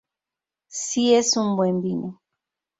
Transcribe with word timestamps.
si 0.67 1.13
es 1.13 1.37
un 1.37 1.55
buen 1.55 1.79
vino 1.83 2.19